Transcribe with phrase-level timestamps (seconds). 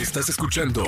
[0.00, 0.84] Estás escuchando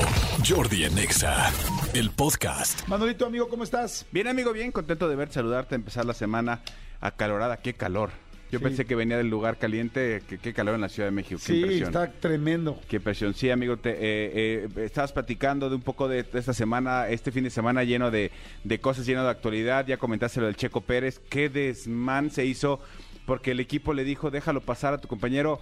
[0.47, 1.51] Jordi en Exa,
[1.95, 2.87] el podcast.
[2.89, 4.07] Manolito, amigo, ¿cómo estás?
[4.13, 6.61] Bien, amigo, bien contento de verte, saludarte, empezar la semana
[7.01, 7.57] acalorada.
[7.57, 8.11] Qué calor.
[8.53, 8.65] Yo Sí.
[8.65, 11.41] pensé que venía del lugar caliente, que qué calor en la Ciudad de México.
[11.45, 11.89] Qué Sí, impresión.
[11.89, 12.81] está tremendo.
[12.89, 13.35] Qué impresión.
[13.35, 17.31] Sí, amigo, te, eh, eh, estabas platicando de un poco de, de esta semana, este
[17.33, 18.31] fin de semana lleno de,
[18.65, 19.87] de cosas, lleno de actualidad.
[19.87, 21.21] Ya comentaste lo del Checo Pérez.
[21.29, 22.81] Qué desmán se hizo
[23.27, 25.61] porque el equipo le dijo, déjalo pasar a tu compañero.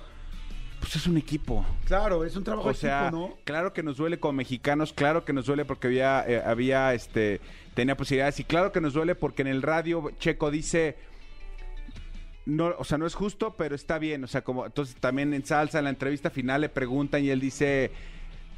[0.80, 1.66] Pues es un equipo.
[1.86, 3.36] Claro, es un trabajo O sea, equipo, ¿no?
[3.44, 7.40] claro que nos duele como mexicanos, claro que nos duele porque había, eh, había, este,
[7.74, 10.96] tenía posibilidades y claro que nos duele porque en el radio Checo dice,
[12.46, 15.44] no, o sea, no es justo, pero está bien, o sea, como, entonces también en
[15.44, 17.90] salsa, en la entrevista final le preguntan y él dice,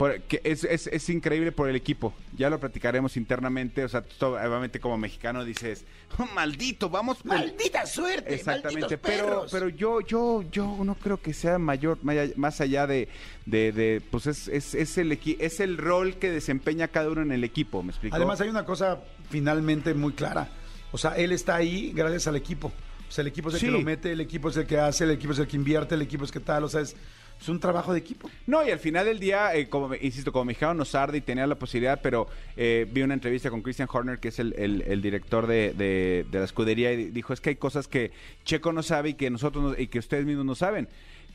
[0.00, 4.00] por- que es, es, es increíble por el equipo, ya lo platicaremos internamente, o sea,
[4.00, 5.84] tú, obviamente como mexicano dices,
[6.18, 8.34] "Oh, maldito, vamos por ¡Maldita suerte!
[8.34, 9.50] Exactamente, pero, perros!
[9.52, 11.98] pero yo, yo, yo no creo que sea mayor,
[12.36, 13.08] más allá de,
[13.44, 17.20] de, de, pues es, es, es el equi- es el rol que desempeña cada uno
[17.20, 18.16] en el equipo, ¿me explico?
[18.16, 20.48] Además, hay una cosa finalmente muy clara.
[20.92, 22.72] O sea, él está ahí gracias al equipo.
[23.10, 23.66] O sea, el equipo es el Sí.
[23.66, 25.96] que lo mete, el equipo es el que hace, el equipo es el que invierte,
[25.96, 26.62] el equipo es que tal.
[26.62, 26.94] O sea, es,
[27.40, 28.30] es un trabajo de equipo.
[28.46, 31.44] No, y al final del día, eh, como insisto, como mexicano nos arde y tenía
[31.48, 35.02] la posibilidad, pero eh, vi una entrevista con Christian Horner, que es el, el- el
[35.02, 38.12] director de, de- de la escudería, y dijo, es que hay cosas que
[38.44, 40.86] Checo no sabe y que nosotros no- y que ustedes mismos no saben.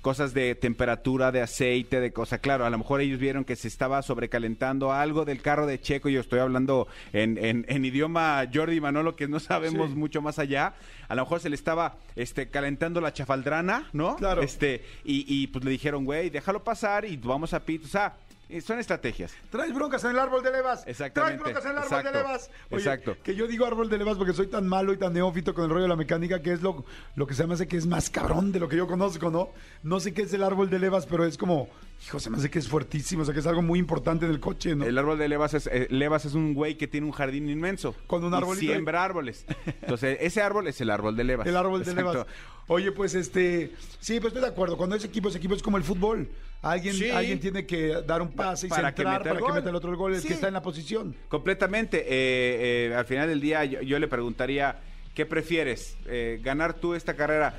[0.05, 2.39] Cosas de temperatura, de aceite, de cosas.
[2.39, 6.09] Claro, a lo mejor ellos vieron que se estaba sobrecalentando algo del carro de Checo.
[6.09, 9.95] Yo estoy hablando en, en- en idioma Jordi Manolo, que no sabemos Sí.
[9.95, 10.75] mucho más allá.
[11.07, 14.15] A lo mejor se le estaba este, calentando la chafaldrana, ¿no?
[14.17, 14.43] Claro.
[14.43, 17.83] Este, y, y, pues le dijeron, güey, déjalo pasar y vamos a pit.
[17.83, 18.13] O sea,
[18.61, 19.33] son estrategias.
[19.49, 20.83] Traes broncas en el árbol de levas.
[20.87, 21.41] Exactamente.
[21.41, 22.11] Traes broncas en el árbol Exacto.
[22.11, 22.51] de levas.
[22.69, 23.17] Oye, Exacto.
[23.23, 25.69] Que yo digo árbol de levas porque soy tan malo y tan neófito con el
[25.69, 26.85] rollo de la mecánica que es lo,
[27.15, 29.49] lo que se me hace que es más cabrón de lo que yo conozco, ¿no?
[29.83, 31.69] No sé qué es el árbol de levas, pero es como,
[32.03, 34.31] hijo, se me hace que es fuertísimo, o sea, que es algo muy importante en
[34.31, 34.85] el coche, ¿no?
[34.85, 37.95] El árbol de Levas es, eh, Levas es un güey que tiene un jardín inmenso.
[38.07, 38.55] Con un ahí.
[38.55, 39.45] siembra árboles.
[39.65, 41.47] Entonces, ese árbol es el árbol de Levas.
[41.47, 42.25] El árbol de levas.
[42.67, 44.75] Oye, pues este, sí, pues estoy de acuerdo.
[44.77, 46.27] Cuando es equipo, es equipo, es como el fútbol.
[46.63, 47.11] Alguien, Sí.
[47.11, 49.75] alguien tiene que dar un pase y Para que centrar el para que meta el
[49.75, 50.29] otro gol, el Sí.
[50.29, 51.15] que está en la posición.
[51.29, 51.99] Completamente.
[51.99, 54.79] Eh, eh, al final del día, yo, yo le preguntaría,
[55.13, 55.95] ¿qué prefieres?
[56.07, 57.55] Eh, ¿Ganar tú esta carrera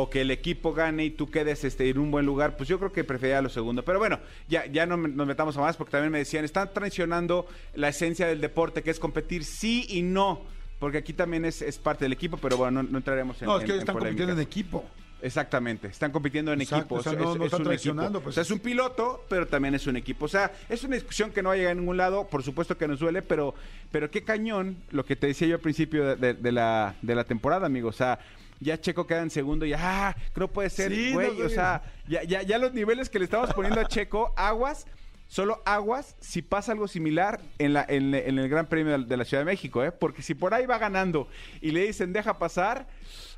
[0.00, 2.56] o que el equipo gane y tú quedes este, en un buen lugar?
[2.56, 3.84] Pues yo creo que preferiría lo segundo.
[3.84, 7.46] Pero bueno, ya, ya no nos metamos a más porque también me decían, están traicionando
[7.74, 10.42] la esencia del deporte, que es competir sí y no.
[10.78, 13.58] Porque aquí también es, es parte del equipo, pero bueno, no, no entraremos en No,
[13.58, 14.84] es que en- en están compitiendo en equipo.
[15.20, 17.00] Exactamente, están compitiendo en Exacto, equipo.
[17.00, 18.22] o sea, es- no- es- no es están un traicionando, equipo.
[18.22, 18.34] pues.
[18.34, 20.26] O sea, es un piloto, pero también es un equipo.
[20.26, 22.28] O sea, es una discusión que no va a llegar a ningún lado.
[22.28, 23.52] Por supuesto que nos duele, pero,
[23.90, 27.14] pero qué cañón lo que te decía yo al principio de, de- de la, de
[27.16, 27.88] la temporada, amigo.
[27.88, 28.20] O sea,
[28.60, 31.36] ya Checo queda en segundo y ah, creo puede ser, Sí, güey.
[31.38, 34.86] no, o sea, ya, ya, ya los niveles que le estamos poniendo a Checo, aguas.
[35.30, 39.24] Solo aguas si pasa algo similar en, la, en, en el Gran Premio de, la
[39.26, 39.92] Ciudad de México, ¿eh?
[39.92, 41.28] Porque si por ahí va ganando
[41.60, 42.88] y le dicen deja pasar,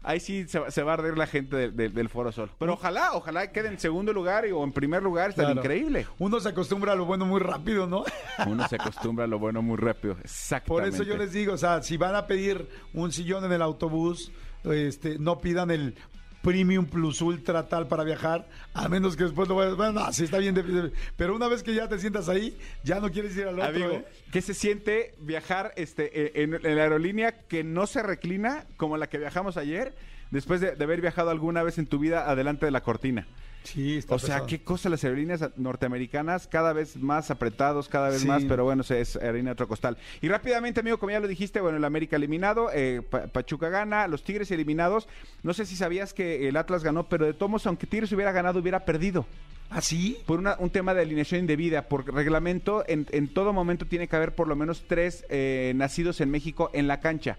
[0.05, 2.49] ahí sí se, va- se va a arder la gente de- de- del Foro Sol.
[2.61, 5.51] Pero ojalá, ojalá quede en segundo lugar y- o en primer lugar, Claro.
[5.59, 6.07] increíble.
[6.21, 8.05] Uno se acostumbra a lo bueno muy rápido, ¿no?
[8.47, 10.15] Uno se acostumbra a lo bueno muy rápido.
[10.15, 10.95] Por Exactamente.
[10.95, 14.31] eso yo les digo, o sea, si van a pedir un sillón en el autobús,
[14.63, 15.97] este, no pidan el
[16.43, 20.25] premium plus ultra tal para viajar, a menos que después lo vayan, bueno, no, sí
[20.25, 23.45] está bien, de- pero una vez que ya te sientas ahí, ya no quieres ir
[23.47, 23.65] al otro.
[23.69, 24.05] Amigo, ¿eh?
[24.33, 28.97] ¿qué se siente viajar este, eh, en, en la aerolínea que no se reclina como
[28.97, 29.95] la que viajamos ayer,
[30.31, 33.27] después de, de haber viajado alguna vez en tu vida adelante de la cortina?
[33.63, 34.47] Sí, está O sea, pesado.
[34.47, 38.27] qué cosa las aerolíneas norteamericanas, cada vez más apretados, cada vez Sí.
[38.27, 39.99] más, pero bueno, es harina de otro costal.
[40.23, 44.09] Y rápidamente, amigo, como ya lo dijiste, bueno, el América eliminado, eh, Pa- Pachuca gana,
[44.09, 45.09] los Tigres eliminados.
[45.43, 48.33] No sé si sabías que el Atlas ganó, pero de todos modos, aunque Tigres hubiera
[48.33, 49.27] ganado, hubiera perdido.
[49.69, 50.17] ¿Ah, sí?
[50.27, 54.17] Por una- un tema de alineación indebida, por reglamento, en, en todo momento tiene que
[54.17, 57.37] haber por lo menos tres eh, nacidos en México en la cancha.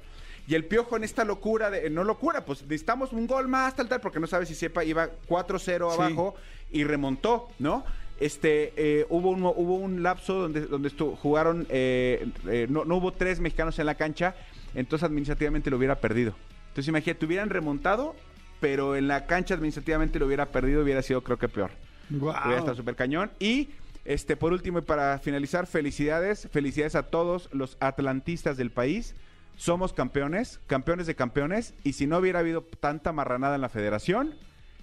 [0.47, 3.87] Y el piojo en esta locura, de, no locura, pues necesitamos un gol más, tal,
[3.87, 5.73] tal, porque no sabe si sepa, iba 4-0 Sí.
[6.01, 6.35] abajo
[6.71, 7.83] y remontó, ¿no?
[8.19, 12.97] Este, eh, hubo, un, hubo un lapso donde, donde estu- jugaron, eh, eh, no, no
[12.97, 14.35] hubo tres mexicanos en la cancha,
[14.75, 16.35] entonces administrativamente lo hubiera perdido.
[16.69, 18.15] Entonces imagínate, hubieran remontado,
[18.59, 21.71] pero en la cancha administrativamente lo hubiera perdido, hubiera sido creo que peor.
[22.09, 22.35] Guau.
[22.45, 23.31] Hubiera estado súper cañón.
[23.39, 23.69] Y
[24.05, 29.15] este, por último y para finalizar, felicidades, felicidades a todos los atlantistas del país.
[29.61, 31.75] Somos campeones, campeones de campeones.
[31.83, 34.33] Y si no hubiera habido tanta marranada en la federación,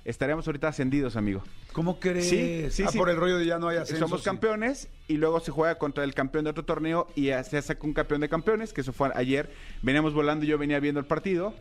[0.05, 1.43] estaríamos ahorita ascendidos, amigo.
[1.73, 2.29] ¿Cómo crees?
[2.29, 2.97] Sí, sí, ah, sí.
[2.97, 4.07] por el rollo de ya no hay ascenso.
[4.07, 4.27] Somos sí.
[4.27, 7.93] campeones y luego se juega contra el campeón de otro torneo y se saca un
[7.93, 9.51] campeón de campeones, que eso fue ayer.
[9.83, 11.55] Veníamos volando y yo venía viendo el partido.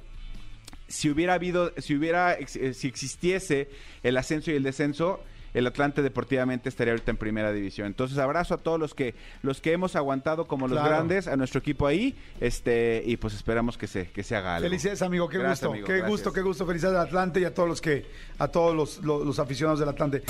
[0.87, 3.71] Si hubiera habido, si hubiera, eh, si existiese
[4.03, 5.23] el ascenso y el descenso,
[5.57, 7.87] el Atlante deportivamente estaría ahorita en primera división.
[7.87, 10.89] Entonces, abrazo a todos los que los que hemos aguantado como los Claro.
[10.95, 14.67] grandes, a nuestro equipo ahí, este y pues esperamos que se que se haga algo.
[14.69, 15.27] Felicidades, amigo.
[15.29, 16.09] Qué Gracias, gusto, amigo, qué gracias.
[16.11, 16.65] gusto, qué gusto.
[16.65, 18.05] Felicidades al Atlante y a todos los que,
[18.39, 20.23] a todos los, los- los aficionados del Atlante.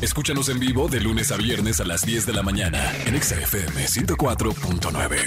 [0.00, 3.36] Escúchanos en vivo de lunes a viernes a las 10 de la mañana en Exa
[3.38, 5.18] FM 104.9.